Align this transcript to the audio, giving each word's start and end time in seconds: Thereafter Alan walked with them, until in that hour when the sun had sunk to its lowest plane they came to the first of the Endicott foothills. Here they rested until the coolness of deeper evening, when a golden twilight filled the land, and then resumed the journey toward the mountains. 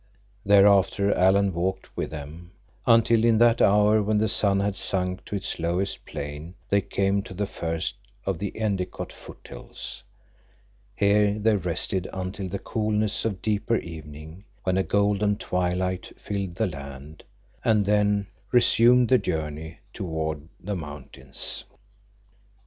Thereafter 0.43 1.13
Alan 1.13 1.53
walked 1.53 1.95
with 1.95 2.09
them, 2.09 2.53
until 2.87 3.23
in 3.23 3.37
that 3.37 3.61
hour 3.61 4.01
when 4.01 4.17
the 4.17 4.27
sun 4.27 4.59
had 4.59 4.75
sunk 4.75 5.23
to 5.25 5.35
its 5.35 5.59
lowest 5.59 6.07
plane 6.07 6.55
they 6.69 6.81
came 6.81 7.21
to 7.21 7.35
the 7.35 7.45
first 7.45 7.97
of 8.25 8.39
the 8.39 8.57
Endicott 8.57 9.13
foothills. 9.13 10.01
Here 10.95 11.37
they 11.37 11.55
rested 11.55 12.07
until 12.11 12.49
the 12.49 12.57
coolness 12.57 13.25
of 13.25 13.43
deeper 13.43 13.77
evening, 13.77 14.43
when 14.63 14.79
a 14.79 14.83
golden 14.83 15.35
twilight 15.35 16.11
filled 16.19 16.55
the 16.55 16.65
land, 16.65 17.23
and 17.63 17.85
then 17.85 18.25
resumed 18.51 19.09
the 19.09 19.19
journey 19.19 19.81
toward 19.93 20.49
the 20.59 20.75
mountains. 20.75 21.63